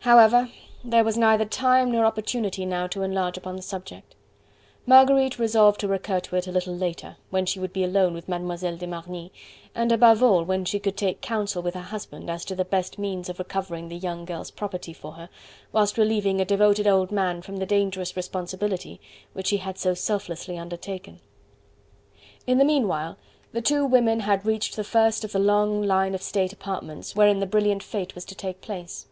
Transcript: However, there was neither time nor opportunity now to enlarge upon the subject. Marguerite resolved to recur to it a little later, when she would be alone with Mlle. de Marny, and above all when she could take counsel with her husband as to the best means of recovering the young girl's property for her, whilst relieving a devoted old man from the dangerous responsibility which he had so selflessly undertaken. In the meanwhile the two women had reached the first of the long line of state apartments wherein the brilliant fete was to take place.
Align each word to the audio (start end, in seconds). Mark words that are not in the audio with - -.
However, 0.00 0.50
there 0.84 1.02
was 1.02 1.16
neither 1.16 1.46
time 1.46 1.90
nor 1.90 2.04
opportunity 2.04 2.66
now 2.66 2.86
to 2.88 3.00
enlarge 3.02 3.38
upon 3.38 3.56
the 3.56 3.62
subject. 3.62 4.14
Marguerite 4.84 5.38
resolved 5.38 5.80
to 5.80 5.88
recur 5.88 6.20
to 6.20 6.36
it 6.36 6.46
a 6.46 6.52
little 6.52 6.74
later, 6.76 7.16
when 7.30 7.46
she 7.46 7.58
would 7.58 7.72
be 7.72 7.84
alone 7.84 8.12
with 8.12 8.28
Mlle. 8.28 8.76
de 8.76 8.86
Marny, 8.86 9.32
and 9.74 9.90
above 9.90 10.22
all 10.22 10.44
when 10.44 10.66
she 10.66 10.78
could 10.78 10.94
take 10.98 11.22
counsel 11.22 11.62
with 11.62 11.72
her 11.72 11.80
husband 11.80 12.28
as 12.28 12.44
to 12.44 12.54
the 12.54 12.66
best 12.66 12.98
means 12.98 13.30
of 13.30 13.38
recovering 13.38 13.88
the 13.88 13.96
young 13.96 14.26
girl's 14.26 14.50
property 14.50 14.92
for 14.92 15.12
her, 15.12 15.30
whilst 15.72 15.96
relieving 15.96 16.38
a 16.38 16.44
devoted 16.44 16.86
old 16.86 17.10
man 17.10 17.40
from 17.40 17.56
the 17.56 17.64
dangerous 17.64 18.14
responsibility 18.14 19.00
which 19.32 19.48
he 19.48 19.56
had 19.56 19.78
so 19.78 19.94
selflessly 19.94 20.58
undertaken. 20.58 21.18
In 22.46 22.58
the 22.58 22.64
meanwhile 22.66 23.16
the 23.52 23.62
two 23.62 23.86
women 23.86 24.20
had 24.20 24.44
reached 24.44 24.76
the 24.76 24.84
first 24.84 25.24
of 25.24 25.32
the 25.32 25.38
long 25.38 25.82
line 25.82 26.14
of 26.14 26.20
state 26.20 26.52
apartments 26.52 27.16
wherein 27.16 27.38
the 27.38 27.46
brilliant 27.46 27.82
fete 27.82 28.14
was 28.14 28.26
to 28.26 28.34
take 28.34 28.60
place. 28.60 29.06